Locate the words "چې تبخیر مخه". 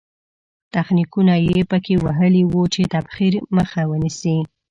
2.73-3.81